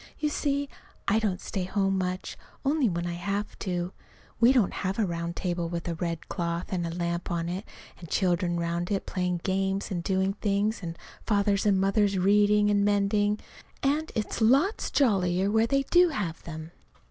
[0.17, 0.67] You see,
[1.07, 3.93] I don't stay at home much, only when I have to.
[4.39, 7.65] We don't have a round table with a red cloth and a lamp on it,
[7.99, 12.83] and children 'round it playing games and doing things, and fathers and mothers reading and
[12.83, 13.39] mending.
[13.83, 16.71] And it's lots jollier where they do have them.